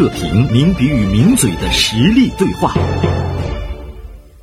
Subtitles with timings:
[0.00, 2.74] 热评，名笔与名嘴的实力对话。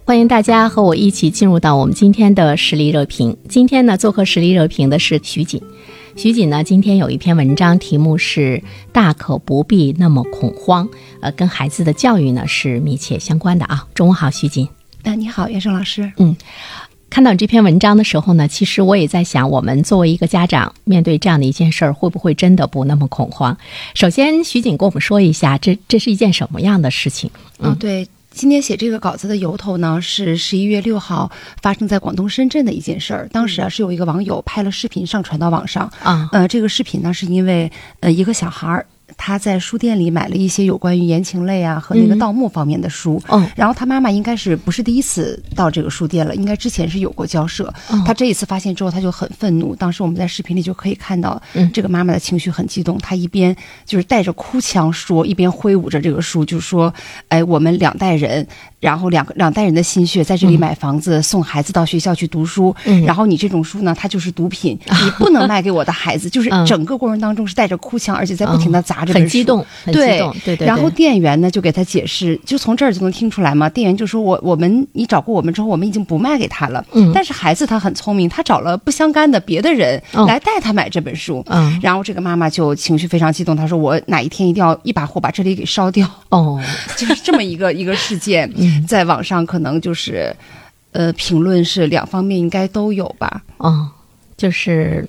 [0.05, 3.35] 欢迎大家和我一起进入到我们今天的实力热评。
[3.49, 5.59] 今天呢，做客实力热评的是徐锦。
[6.15, 8.61] 徐锦呢，今天有一篇文章，题目是
[8.93, 10.87] “大可不必那么恐慌”，
[11.21, 13.87] 呃，跟孩子的教育呢是密切相关的啊。
[13.95, 14.69] 中午好，徐锦。
[15.05, 16.11] 啊，你好，袁生老师。
[16.17, 16.37] 嗯，
[17.09, 23.57] 看到这篇文章的时候呢，其实我也在想，我们作为一个家长，面对这样的一件事儿，会不会真的不那么恐慌？
[23.95, 27.29] 首先，徐锦跟我们说一下，这这是一件什么样的事情？
[27.59, 28.07] 嗯，对。
[28.29, 33.27] 今天写这个稿子的由头呢，是十一月六号发生在广东深圳的一件事儿。
[33.31, 36.29] 当时啊，是有一个网友拍了视频上传到网上啊。
[36.31, 38.85] 呃，这个视频呢，是因为呃一个小孩儿。
[39.15, 47.73] 他在书店里买了一些有关于言情类啊和那个盗墓方面的书，嗯，然后他妈妈应该是不是第一次到这个书店了，应该之前是有过交涉。
[48.05, 49.75] 他这一次发现之后，他就很愤怒。
[49.75, 51.41] 当时我们在视频里就可以看到，
[51.73, 56.93] 这个妈妈的情绪很激动，她一边就是带着哭腔说，一边挥舞着这个书，就说
[57.29, 58.45] ：“哎，我们两代人，
[58.79, 62.75] 然后两个两代人的心血在这里买房子，送孩子到学校去读书，
[63.05, 69.05] 然后你这种书呢，它就是毒品， 你不能卖给我的孩子。”就是整个过程当中是带着哭腔，而且在不停的砸。
[69.07, 70.67] 很激动，很激动，对对。
[70.67, 73.69] 然后店员呢就给他解释，就从这儿就能听出来嘛。
[73.69, 77.11] 店员就说：“我我们你找过我们之后，我们已经不卖给他了。”嗯。
[77.13, 81.43] 但是孩子他很聪明，他找了不相干的别的人来带他买这本书。
[81.47, 81.79] 嗯。
[81.81, 86.07] 然后这个妈妈就情绪非常激动，她说：“我哪一天一定要一把火把这里给烧掉。
[86.29, 86.61] ”哦，
[86.97, 88.51] 就是这么一个一个事件，
[88.87, 90.35] 在网上可能就是，
[90.91, 93.43] 呃，评论是两方面应该都有吧。
[93.57, 93.89] 哦，
[94.35, 95.07] 就是。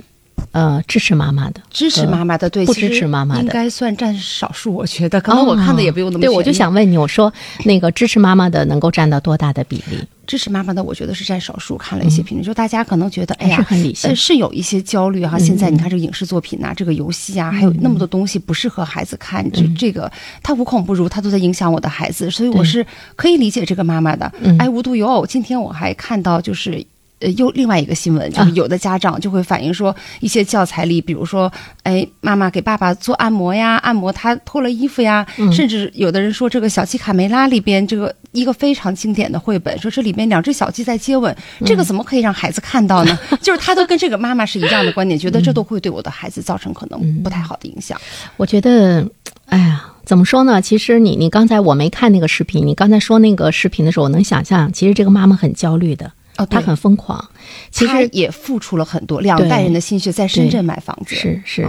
[0.52, 4.72] 呃，支持妈妈的，支持妈妈的，对，不支持妈妈的应该算占少数。
[4.72, 6.20] 我觉得，可能我看的也不用那么。
[6.20, 7.32] 对，我就想问你，我说
[7.64, 9.98] 那个支持妈妈的能够占到多大的比例？
[10.26, 11.76] 支持妈妈的，我觉得是占少数。
[11.76, 15.38] 看了一些评论，就大家可能觉得，哎呀，是很理性，是有一些焦虑哈。
[15.38, 20.10] 现在你看这个影视作品呐，这个游戏啊，还有那么多东西不适合孩子看，这这个
[20.42, 22.84] 他无孔不入，他都在影响我的孩子，所以我是
[23.16, 24.30] 可以理解这个妈妈的。
[24.58, 26.84] 哎，无独有偶，今天我还看到就是。
[27.20, 31.50] 呃，又另外一个新闻，就是有的家长就会反映说，一些教材里，比如说，
[31.82, 41.34] 哎，妈妈给爸爸做按摩呀，按摩他脱了衣服呀，甚至有的人说，这个小鸡卡梅拉里边这个一个非常经典的绘本，说这里面两只小鸡在接吻，
[41.66, 43.18] 这个怎么可以让孩子看到呢？
[43.42, 48.00] 就是他都跟这个妈妈是一样的观点，觉得这都会对我的孩子造成可能不太好的影响。
[48.36, 49.04] 我觉得，
[49.46, 50.62] 哎呀，怎么说呢？
[50.62, 56.12] 其实你你刚才我没看那个视频，你刚才说那个视频的时候，我能想象，其实这个妈妈很焦虑的。
[56.38, 57.22] 哦，他很疯狂，
[57.70, 61.16] 其实也付出了很多两代人的心血，在深圳买房子。
[61.16, 61.68] 是是，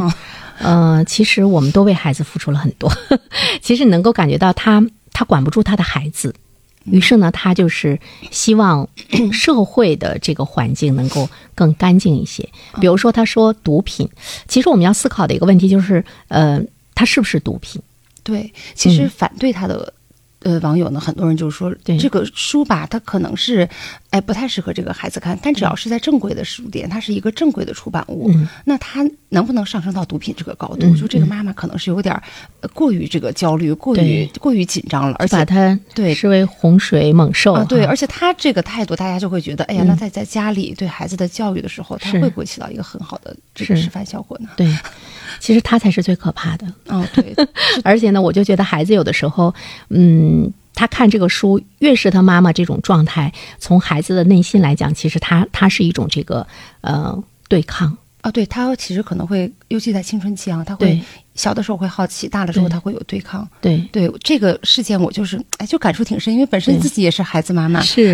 [0.59, 2.91] 嗯， 其实我们都为孩子付出了很多。
[3.62, 4.81] 其实能够感觉到他，
[5.12, 6.34] 他管不住他的孩子，
[6.85, 8.00] 于是呢，他就是
[8.30, 8.88] 希望
[9.34, 12.47] 社会的这个环境能够更干净一些。
[12.80, 14.07] 比如说，他说毒品，
[14.47, 16.62] 其实我们要思考的一个问题就是，呃，
[16.94, 17.81] 它是不是毒品？
[18.22, 19.91] 对，其实反对他的。
[20.41, 23.68] 呃，网友呢，很多人就是说，这个书吧，它可能是，
[24.12, 25.38] 哎，不太适合这个孩子看。
[25.42, 28.31] 但只要是在正规的书店，它是一个正规的出版物，
[28.66, 30.96] 那它能不能上升到毒品这个高度？
[30.96, 32.19] 就这个妈妈可能是有点
[32.74, 37.64] 过于这个焦虑，过于过于紧张了，而且把它对视为洪水猛兽啊。
[37.66, 44.50] 对，而且他这个态度，大家就会觉得，哎呀，那在在家里对孩子的教育的时候，他会不会起到一个很好的这个示范效果呢？
[44.58, 44.75] 对，
[45.40, 46.66] 其实他才是最可怕的。
[46.88, 47.36] 哦，对，
[47.84, 49.53] 而且呢，我就觉得孩子有的时候，
[49.90, 50.52] 嗯。
[50.69, 56.46] 嗯，他看这个书，越是他妈妈这种状态，从孩子的内心来讲，其实他他是一种这个
[56.81, 61.02] 呃对抗啊，对他其实可能会，尤其在青春期啊，他会。
[61.40, 63.48] 小的时候会好奇，大了之后他会有对抗。
[63.62, 67.80] 对对，这个事件我就是哎，就感触挺深，因为本身自己也是孩子妈妈。
[67.80, 68.14] 是，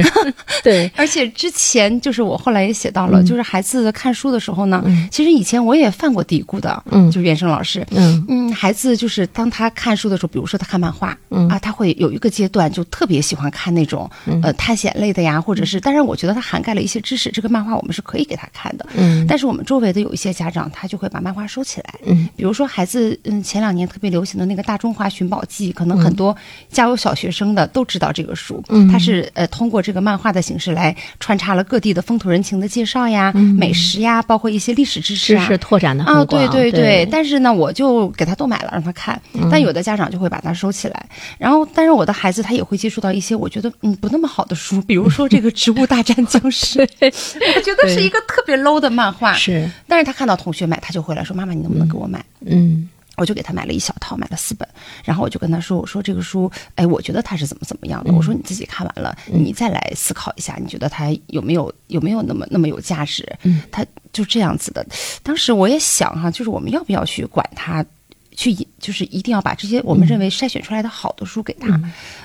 [0.63, 0.89] 对。
[0.95, 6.83] 而且之前就是我后来也写到了，就是孩子看书的时候呢，其实以前我也犯过嘀咕的。
[6.91, 7.83] 嗯，就是原生老师。
[7.89, 11.17] 嗯嗯，孩子就是当他看书的时候，比如说他看漫画，
[11.49, 14.07] 啊，他会有一个阶段就特别喜欢看那种
[14.43, 18.85] 呃探险类的呀，或者是，当然我觉得它涵盖了一些知识，这个漫画我们是可以给他看的。
[18.95, 19.25] 嗯。
[19.27, 21.95] 但是我们周围的有一些家长，他就会把漫画收起来。
[22.05, 22.29] 嗯。
[22.35, 23.14] 比如说孩子。
[23.23, 26.35] 嗯，前两年特别流行的那个《大中华寻宝记》，可能很多
[26.69, 28.63] 家有小学生的都知道这个书。
[28.69, 37.07] 嗯，它是呃通过这个漫画的形式来穿插了各地的风土人情的介绍呀、美食呀，包括一些历史知识啊，知识拓展的啊，对对对。
[37.11, 39.19] 但是呢，我就给他都买了让他看，
[39.49, 41.05] 但有的家长就会把它收起来。
[41.37, 46.79] 然后，但是我的孩子他也会接触到一些我觉得嗯不那么好的书， 比如说这个《植物大战僵尸》
[47.55, 49.33] 我觉得是一个特别 low 的漫画。
[49.33, 52.89] 是，但是他看到同学买，他就回来说：“妈妈，你能不能给我买？”嗯。
[53.17, 54.67] 我就给他买了一小套，买了四本，
[55.03, 58.11] 然后我就跟他说：“我说这个书，哎，我觉得它是怎么怎么样的。
[58.13, 63.27] 我说你自己看完了，你再来思考一下，你觉得它有没有有没有那么那么有价值？
[63.43, 64.85] 嗯，他就这样子的。
[65.23, 67.85] 当时我也想哈，就是我们要不要去管他
[68.31, 71.79] 去就是一定要把这些我们认为筛选出来的好的书给他。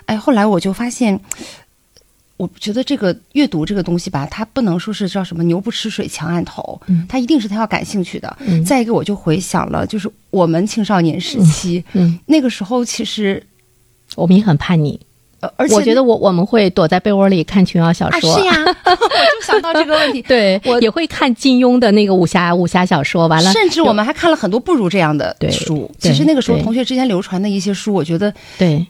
[0.07, 1.19] 哎，后来我就发现，
[2.41, 8.35] 我觉得这个阅读这个东西吧，它不能说是叫什么牛不吃水强按头，它一定是他要感兴趣的。
[8.65, 12.19] 再一个，我就回想了，就是我们青少年时期，嗯。
[12.27, 13.43] 那个时候其实
[14.17, 14.99] 我们也很叛逆。
[15.57, 18.53] 而且我觉得我我们会躲在被窝里看琼瑶小说，是呀，
[18.85, 20.21] 我就想到这个问题。
[20.29, 25.91] 对，我也会看金庸的那个武侠武侠小说，完了，甚至我们还看了很多不如这样的书。
[25.99, 28.87] 其实那个时候同学之间流传的一些书，我觉得对，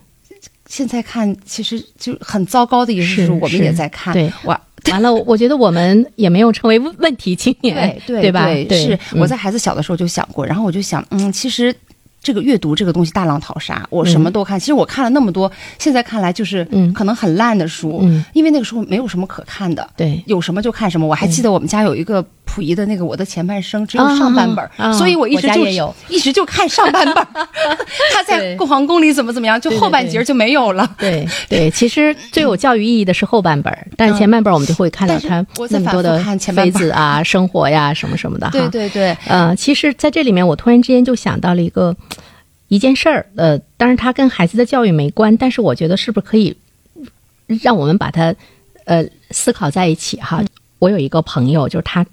[0.71, 4.15] 现在看其实就很糟糕的一些书，我们也在看。
[4.15, 4.59] 对，完
[4.93, 8.47] 完了，我觉得我们也没有成为问题青年， 对对吧？
[8.71, 11.75] 是我在孩子小的时候就想过，然后我就想，嗯，其实。
[12.23, 14.61] 这个阅读这个东西大浪淘沙，我什么都看。
[14.61, 16.63] 其实我看了那么多，现在看来就是
[16.95, 19.89] 可能很烂的书，因为那个时候没有什么可看的。
[19.97, 21.07] 对，有什么就看什么。
[21.07, 22.23] 我还记得我们家有一个
[22.55, 25.65] 溥仪的那个《我的前半生》，只有上半本，所以我一直就
[26.09, 27.27] 一直就看上半本。
[28.13, 30.91] 他在故皇宫里怎么怎么样，就后半截就没有了。
[30.99, 38.49] 对对，其实最有教育意义的是后半本，但是前半本我们就会看到他那么多的妃子啊、生活呀什么什么的。
[38.51, 41.97] 对对对，呃，其实在这里面，我突然之间就想到了一个。
[42.73, 46.57] 一件事儿，呃，当然它跟孩子的教育没关，但是我觉得是不是可以
[47.49, 48.33] 让我们把它
[48.85, 50.41] 呃思考在一起哈？
[50.79, 52.07] 我有一个朋友，就是他，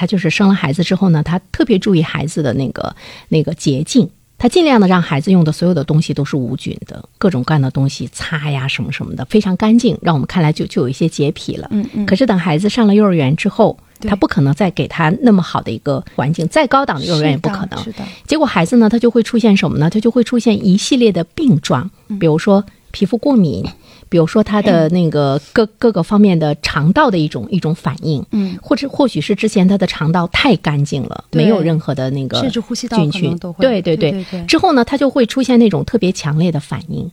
[0.00, 2.96] 他就是生了孩子之后呢，他特别注意孩子的那个
[3.28, 4.08] 那个洁净，
[4.38, 11.68] 他尽量的让孩子用的所有的东西都是无菌的，各种各样的东西擦呀什么什么的非常干净，让我们看来就就有一些洁癖了。
[11.70, 12.06] 嗯嗯。
[12.06, 13.78] 可是等孩子上了幼儿园之后。
[14.08, 17.84] 他不可能再给他那么好的一个环境，再高档的幼儿园也不可能。
[17.84, 17.98] 是的。
[18.26, 19.90] 结果孩子呢，他就会出现什么呢？
[19.90, 23.64] 他就会出现一系列的病状，比如说皮肤过敏，
[24.08, 34.24] 比如说他的那个各各个方面的肠道的一种一种反应，嗯，或者或许是之前他的肠道太干净了，没有任何的那个甚至呼吸道菌群，对对对。
[34.46, 37.10] 之后呢，他就会出现那种特别强烈的反应。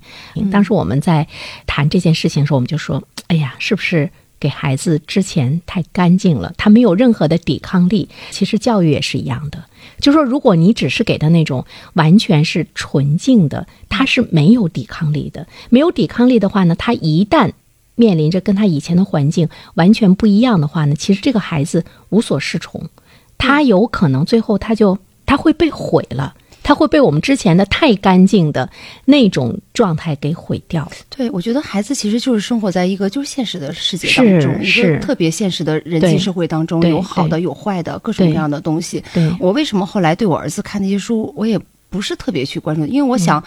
[0.52, 1.28] 当时我们在
[1.66, 8.10] 谈这件事情的时候，我们就说：“哎呀，是不是？”给孩子之前太干净了，他没有任何的抵抗力。
[8.32, 9.64] 其实教育也是一样的，
[10.00, 15.48] 就说如果你只是给他那种完全是纯净的，他是没有抵抗力的。
[15.70, 17.52] 没有抵抗力的话呢，他一旦
[17.96, 22.90] 面临着跟他以前的环境完全不一样的话呢，其实这个孩子无所适从，
[23.38, 26.36] 他有可能最后他就他会被毁了。
[26.68, 28.70] 他会被我们之前的太干净的
[29.06, 30.86] 那种状态给毁掉。
[31.08, 39.02] 对，我觉得孩子其实就是生活在一个就是现实的世界当中，一个特别现实的人际社会当中，有好的有坏的各种各样的东西。
[39.40, 41.58] 我为什么后来对我儿子看那些书，我也
[41.90, 43.42] 不是特别去关注，因为我想。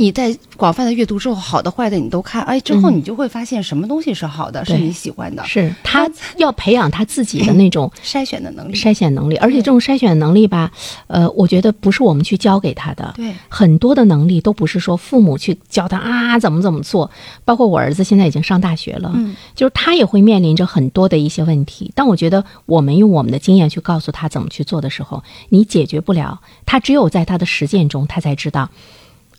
[0.00, 5.44] 你在广泛的阅读之后，好的坏的你都看，哎，之后你就会发现什么东西是好的，是你喜欢的。
[5.44, 9.34] 是他要培养他自己的那种 筛选的能力，筛选能力。
[9.38, 10.70] 而且这种筛选能力吧，
[11.08, 13.12] 呃，我觉得不是我们去教给他的。
[13.16, 17.10] 对，很多的能力都不是说父母去教他啊，怎么怎么做。
[17.44, 21.90] 包括我儿子现在已经上大学了，嗯，就是他也会面临着很多的一些问题。
[21.96, 26.40] 但我觉得我们用我们的经验去告诉他怎么去做的时候，你解决不了。
[26.64, 28.68] 他只有在他的实践中，他才知道。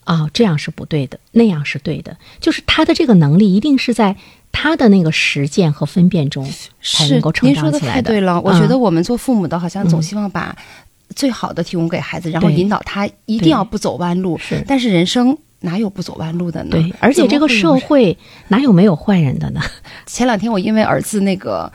[0.10, 2.18] 啊，这样是不对的，那样是对的。
[2.40, 4.16] 就是他的这个能力，一定是在
[4.52, 6.52] 他的那个实践和分辨中
[6.82, 8.10] 才能够成长起来的。
[8.10, 10.58] 对了，我觉得我们做父母的，好像总希望把
[11.16, 14.36] 最好的提供给孩子，然后引导他一定要不走弯路。
[14.40, 16.72] 是，但是人生哪有不走弯路的呢？
[16.72, 19.62] 对，而且这个社会哪有没有坏人的呢？
[20.08, 21.72] 前两天我因为儿子那个。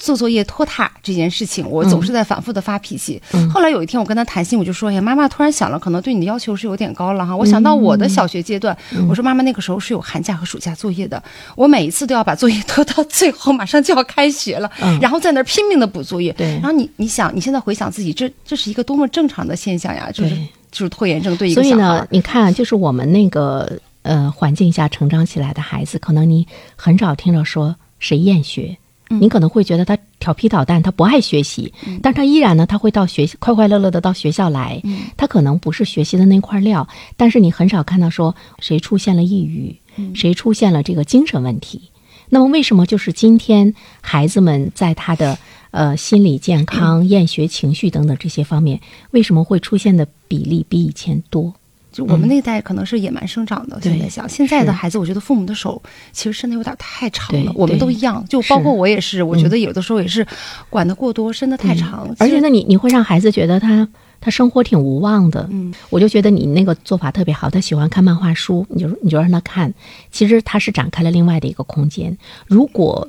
[0.00, 3.20] 做作业拖沓这件事情，我总是在反复的发脾气。
[3.52, 7.36] 后来有一天，我跟他谈心，我就说：“哎呀，妈妈突然想了，可能对你的要求是有点高了哈。
[7.36, 8.74] 我想到我的小学阶段，
[9.06, 11.22] 我说妈妈那个时候是有寒假和暑假作业的，
[11.54, 14.70] 我每一次都要把作业拖到最后，马上就要开学了，
[15.02, 16.34] 然后在那儿拼命的补作业。
[16.38, 20.10] 然后你你想，你现在回想自己，这这是一个多么正常的现象呀！
[20.10, 20.34] 就是
[20.72, 28.78] 就是拖延症对一个所以呢，你看，就是我们那个呃环境下成长起来的孩子，可能你很少听着说谁厌学。
[29.18, 34.80] 你可能会觉得他调皮捣蛋，他不爱学习，但他依然呢，他会到学快快乐乐的到学校来。
[35.16, 36.86] 他可能不是学习的那块料，
[37.16, 39.76] 但是你很少看到说谁出现了抑郁，
[40.14, 41.90] 谁出现了这个精神问题。
[42.28, 45.36] 那么为什么就是今天孩子们在他的
[45.72, 51.52] 呃心理健康、 厌学情绪等等这些方面，为什么会出现的比例比以前多？
[51.92, 55.82] 就我们那代可能是野蛮生长的，现在想现在的孩子，我觉得父母的手
[56.12, 57.52] 其实伸的有点太长了。
[57.54, 60.26] 我们都一样，就包括我也是，我觉得有的时候也是
[60.68, 62.08] 管的过多，伸的太长。
[62.18, 63.88] 而且，那你你会让孩子觉得他
[64.20, 65.48] 他生活挺无望的。
[65.50, 67.50] 嗯，我就觉得你那个做法特别好。
[67.50, 69.72] 他喜欢看漫画书，你就你就让他看。
[70.10, 72.16] 其实他是展开了另外的一个空间。
[72.46, 73.08] 如果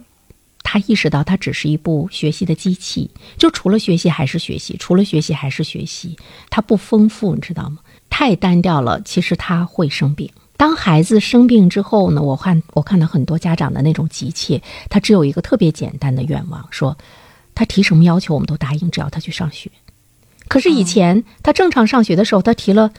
[0.63, 6.15] 他意识到他只是一部学习的机器，就除了学习还是学习，除了学习还是学习，
[6.49, 7.79] 他不丰富，你知道吗？
[8.09, 10.29] 太单调了，其实他会生病。
[10.57, 16.95] 当孩子生病之后呢，我看我看到很多家长的那种急切，他只有一个特别简单的愿望，说
[17.55, 19.71] 他提什么要求我们都答应，只要他去上学。
[20.47, 22.91] 可是以前他正常上学的时候，他提了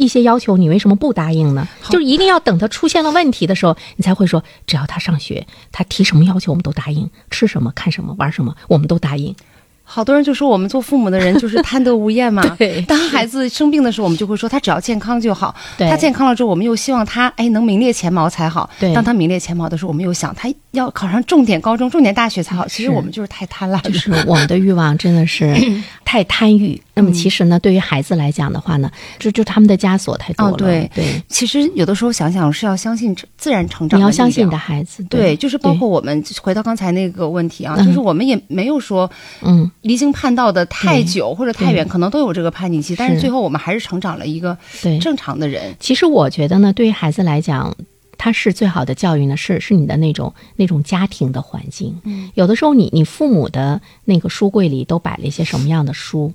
[0.00, 1.68] 一些要求，你为什么不答应呢？
[1.90, 9.36] 就是一定要等他出现了问题的时候，你才会说，只要他上学，他提什么要求我们都答应，吃什么、看什么、玩什么，我们都答应。
[9.82, 12.44] 好多人就说我们做父母的人就是贪得无厌嘛。
[12.56, 15.52] 对，当孩子生病的时候，我们就会说他只要健康就好。
[15.76, 18.70] 对，他健康了之后，我们又希望他哎能名列前茅才好。
[18.78, 22.68] 对，当他名列前茅的时候，我们又想他要考上重点高中、重点大学才好。
[22.68, 23.80] 其实我们就是太贪婪了。
[23.82, 25.52] 就是我们的欲望真的是
[26.06, 26.80] 太贪欲。
[27.00, 30.56] 那么其实呢，对于孩子来讲的话呢，就就他们的枷锁太多了。
[30.56, 33.98] 对对，其实有的时候想想是要相信自然成长。
[33.98, 35.02] 你要相信你的孩子。
[35.04, 40.66] 对，就是包括我们回到刚才那个问题啊，就是我们也没有说嗯离经叛道的。
[40.66, 45.74] 太久或者太远，可能都有这个叛逆期，但是最后我们还是成长了一个对正常的人。
[45.78, 47.74] 其实我觉得呢，对于孩子来讲，
[48.16, 51.98] 他是最好的教育呢，是是你的那种那种家庭的环境。
[52.04, 56.32] 嗯，有的时候你你父母的那个书柜里都摆了一些什么样的书，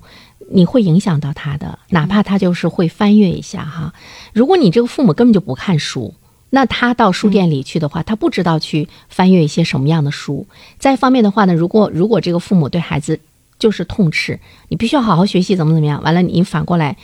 [0.50, 3.92] 你会影响到他的，哪怕他就是会翻阅一下哈。
[4.32, 6.14] 如果你这个父母根本就不看书，
[6.50, 10.46] 那他到书店里去的话，他不知道去翻阅一些什么样的书。
[10.78, 13.18] 再一方面的话呢，如果如果这个父母对孩子，
[13.58, 14.38] 就是痛斥
[14.68, 16.00] 你必须要好好学习，怎么怎么样？
[16.02, 16.96] 完了，你反过来，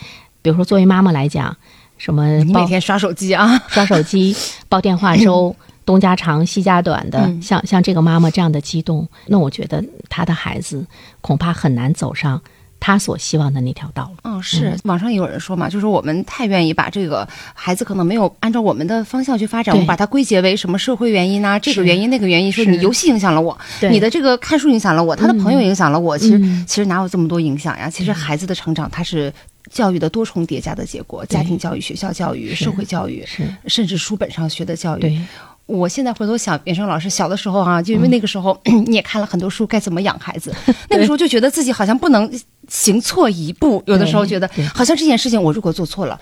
[0.43, 1.57] 比如说作为妈妈来讲，
[1.99, 4.35] 什么你每天刷手机啊， 刷手机，
[4.69, 10.87] 煲电话粥， 东家长西家短的，像像这个妈妈这样的激动，那我觉得他的孩子
[11.21, 12.41] 恐怕很难走上。
[12.85, 23.57] 他所希望的那条道路，嗯，是网上也有人说嘛，就是我们太愿意把这个孩子可能没有按照我们的方向去发展，我们把它归结为什么社会原因啊，这个原因那个原因，说你游戏影响了我，
[23.89, 27.89] 你的这个看书影响了我，他的朋友影响了我，其实其实哪有这么多影响呀？
[27.89, 29.33] 其实孩子的成长，他是
[29.71, 33.25] 教育的多重叠加的结果，家庭教育、学校教育、社会教育，
[33.69, 35.21] 甚至书本上学的教育。
[35.67, 40.53] 我现在回头想，袁生老师小的时候啊，就因为那个时候 你也看了很多书，该怎么养孩子，
[40.91, 42.29] 那个时候就觉得自己好像不能
[42.73, 46.19] 行错一步，有的时候觉得好像这件事情我如果做错了。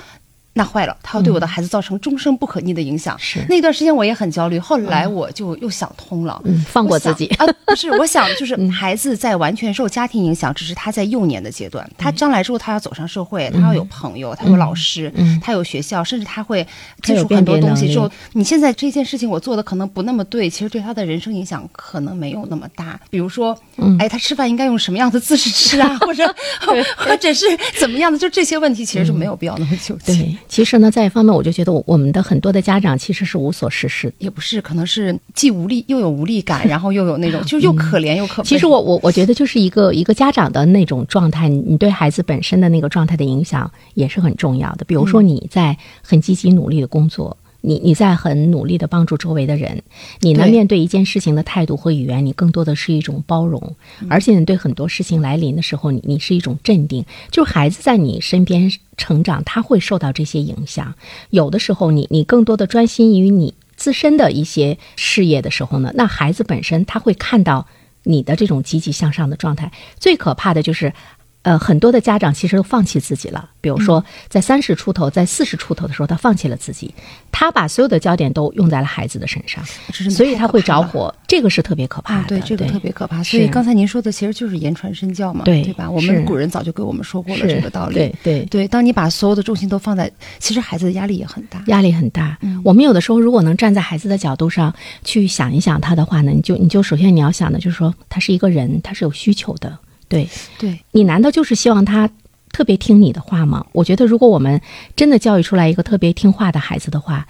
[0.52, 3.16] 那坏了，他要对我的孩子造成终生不可逆的影响。
[3.18, 7.46] 是那段时间我也很焦虑，后来我就又想通了，放过自己啊！
[7.64, 16.66] 不是，我想就 是孩子在完全受家庭影响，只是他在幼年的阶段，他将来之后他要走上社会，他要有朋友，他有老师，他有学校，甚至他会
[17.02, 17.92] 接触很多东西。
[17.92, 22.98] 之后，你现在这件事情我做的可能不那么对，其实对他的人生影响可能没有那么大。
[23.08, 23.56] 比如说，
[24.00, 25.96] 哎，他吃饭应该用什么样的姿势吃啊？
[26.00, 26.26] 或者
[26.98, 27.46] 或者是
[27.78, 28.18] 怎么样的？
[28.18, 30.36] 就这些问题其实就没有必要那么纠结。
[30.50, 38.42] 其实呢，在一方面，我就觉得我们的很多的家长其实是无所事事，也不是，可能是既无力又有无力感， 然后又有那种，就是又可怜又可。
[38.42, 44.84] 其实我我我觉得就是一个一个家长的那种状态，你对孩子本身的那个状态的影响也是很重要的。
[44.84, 47.36] 比如说你在很积极努力的工作。
[47.62, 49.82] 你你在很努力的帮助周围的人，
[50.20, 53.76] 你呢面对一件事情的态度和语言，你更多的是一种包容，
[54.08, 57.04] 而且你对很多事情来临的时候，你你是一种镇定。
[57.30, 60.94] 就孩子在你身边成长，他会受到这些影响。
[61.30, 67.66] 有的时候，你你更多的专心于你自身的一些事业的时候呢，那孩子本身他会看到
[68.04, 69.70] 你的这种积极向上的状态。
[69.98, 70.92] 最可怕的就是。
[71.42, 73.48] 呃，很多的家长其实都放弃自己了。
[73.62, 76.94] 比如说，在三十出头、在四十出头的时候，他放弃了自己，
[77.32, 79.64] 他把所有的焦点都用在了孩子的身上，
[80.10, 81.14] 所以他会着火。
[81.26, 83.22] 这个是特别可怕的，对，这个特别可怕。
[83.22, 85.90] 所以刚才您说的其实就是言传身教嘛，对对吧？
[85.90, 87.94] 我们古人早就给我们说过了这个道理。
[87.94, 92.38] 对对对，当你把所有的重心都放在，其实孩子的压力也很大，压力很大。
[92.62, 99.78] 我们有的时候如果能站在孩子的角度上去想一想他的话呢，你就你就首先你要想的就是说，他是一个人，他是有需求的。
[100.10, 102.10] 对，对你难道就是希望他
[102.52, 103.64] 特别听你的话吗？
[103.72, 104.60] 我觉得，如果我们
[104.94, 107.26] 真的教育出来一个特别听话的孩子的话，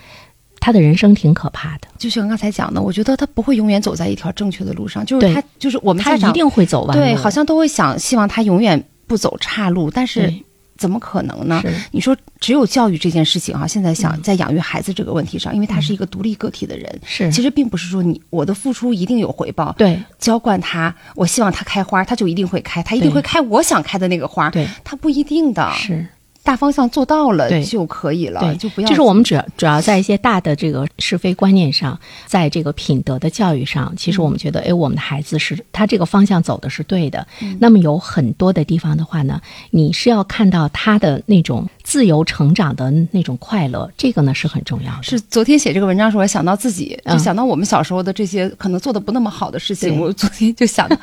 [0.59, 1.87] 他的人生挺可怕的。
[1.99, 6.97] 就像刚才讲的，我觉得他不会永远走在一条正确的路上，就是他，就是我们家长一定会走完。
[6.97, 10.33] 对，好像都会想希望他永远不走岔路，但是。
[10.81, 11.63] 怎么可能呢？
[11.91, 19.75] 你说只有教育这件事情啊，现在想在养育孩子这个问题上，因为他是一个独立个体的人，是其实并不是说你我的付出一定有回报。
[19.77, 24.49] 对，浇灌他，我希望他开花，他就一定会开，他一定会开我想开的那个花。
[24.49, 25.71] 对，他不一定的。
[25.75, 26.07] 是。
[26.43, 28.89] 大方向做到了就可以了，就不要。
[28.89, 37.27] 就是我们主要主要在一些大的这个是非观念上，在这个品德的教育上，其实我们觉得，哎，我们的孩子是他这个方向走的是对的。
[37.59, 45.03] 那么有很多的地方的话呢，你是要看到他的那种自由成长的那种快乐，这个呢是很重要的。
[45.03, 50.01] 是昨天写这个文章的时候，我想到自己，就想到我们小时候的这些可能做的不那么好的事情。
[50.01, 50.97] 我昨天就想到，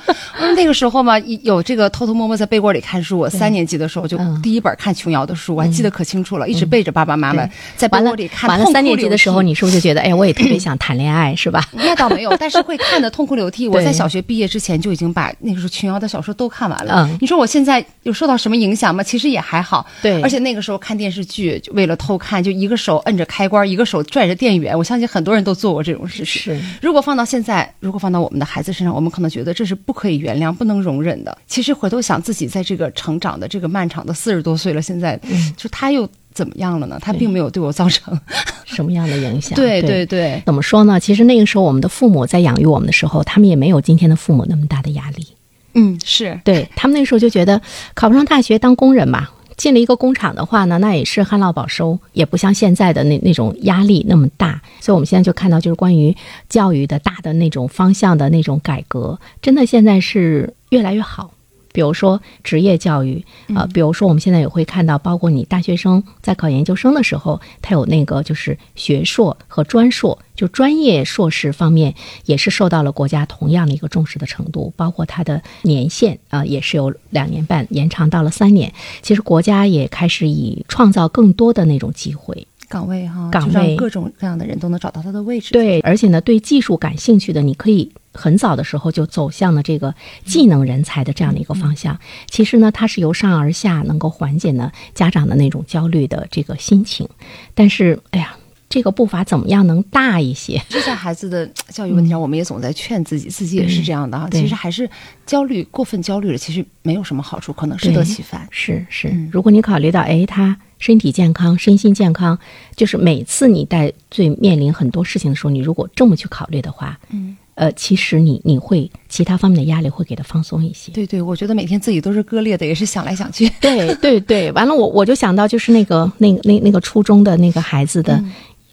[0.55, 3.17] 那个时候嘛， 有这个偷偷摸摸在被窝里看书。
[3.17, 8.49] 我三年级的时候就第一本看琼瑶的书，我还记得可清楚了，一直背着爸爸妈妈在被窝里看。
[8.49, 11.67] 完了三年级的时候，你是不是就觉得，哎，我也特别想谈恋爱，是吧？
[11.73, 13.67] 那倒没有，但是会看的痛哭流涕。
[13.67, 17.09] 我在小学毕业之前就已经把那个时候琼瑶的小说都看完了。
[17.19, 19.03] 你说我现在有受到什么影响吗？
[19.03, 19.85] 其实也还好。
[20.01, 21.59] 对，而且那个时候看电视剧。
[21.59, 24.77] 就为了偷看，就一个手摁着开关，一个手拽着电源。
[24.77, 26.25] 我相信很多人都做过这种事情。
[26.25, 31.37] 是，如果放到现在，如果放到我们的孩子身上，我们可能觉得这是不可以原谅、不能容忍的。
[31.47, 35.19] 其实回头想，自己在这个成长的这个漫长的四十多岁了，现在
[35.55, 36.99] 就他又怎么样了呢？
[37.01, 38.19] 他并没有对我造成
[38.65, 39.55] 什么样的影响。
[39.55, 40.99] 对 对对，怎么说呢？
[40.99, 45.27] 其实那个时候，我们的父母在养育我们的时候，他们也没有今天的父母那么大的压力。
[45.73, 47.61] 嗯，是对他们那时候就觉得
[47.93, 49.27] 考不上大学当工人嘛。
[49.57, 54.61] 进了一个工厂的话呢，那也是旱涝保收，也不像现在的那那种压力那么大。
[54.79, 56.15] 所以我们现在就看到，就是关于
[56.47, 61.31] 教育的大的那种方向的那种改革，真的现在是越来越好。
[61.77, 71.93] 比如说职业教育啊，比如说我们现在也会看到，包括你大学生在考研究生的时候，他有那个就是学硕和专硕，就专业硕士方面
[72.25, 78.73] 也是受到了国家同样的一个重视的程度，包括它的年限啊，也是有两年半延长到了三年。
[79.03, 82.47] 其实国家也开始以创造更多的那种机会。
[82.67, 85.53] 岗位哈，岗位各种各样的人都能找到他的位置。
[85.53, 89.93] 对，而且呢，对技术感兴趣的，你可以很早的时候就走向了这个
[90.25, 91.97] 技能人才的这样的一个方向。
[92.29, 97.07] 其实呢，它是由上而下，能够缓解呢家长的那种焦虑的这个心情。
[97.53, 98.35] 但是，哎呀。
[98.69, 100.61] 这个步伐怎么样能大一些？
[100.67, 104.27] 就在孩子的教育问题上，我们也总在劝自己，自己也是这样的啊。
[104.29, 104.87] 其实还是
[105.25, 108.45] 焦虑过分焦虑了，其实没有什么好处，可能适得其反。
[108.51, 112.37] 是是，如果你考虑到，哎，他身体健康、身心健康，
[112.75, 120.91] 就是每次你在最面临很多事情的时候，你如果这么去考虑的话，嗯，呃，其实你你会其他方面的压力会给他放松一些。
[120.91, 123.49] 对对，我觉得每天自己都是割裂的，也是想来想去。
[123.59, 128.23] 对对对，完了，我我就想到就是那个那那那个初中的那个孩子的。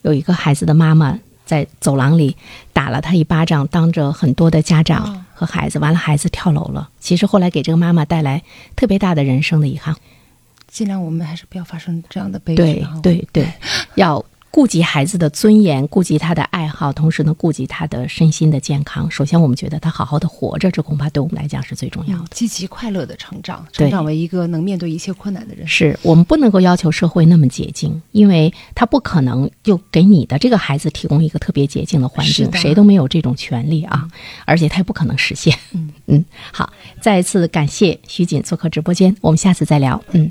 [0.03, 2.37] 有一个孩子的妈妈在走廊里
[2.75, 6.91] 打了他一巴掌，当着很多的家长和孩子，完了孩子跳楼了。
[7.01, 8.43] 其实后来给这个妈妈带来
[8.77, 9.97] 特别大的人生的遗憾。
[10.69, 12.63] 尽量我们还是不要发生这样的悲剧。
[12.63, 13.53] 对对对，
[13.97, 14.23] 要。
[14.55, 19.11] 顾及孩子的尊严，顾及他的爱好，同时呢，顾及他的身心的健康。
[19.11, 22.25] 首先，我们觉得他好好的活着，这恐怕对我们来讲是最重要的。
[22.31, 25.67] 积极快乐的成长，成长为一个能面对一切困难的人。
[25.67, 34.07] 是我们不能够要求社会那么洁净，因为他不可能就给你的这个孩子提供一个特别洁净的环境，谁都没有这种权利啊，
[34.45, 35.53] 而且他也不可能实现。
[35.73, 40.01] 嗯嗯，好，再一次感谢徐锦做客直播间，我们下次再聊。
[40.13, 40.31] 嗯。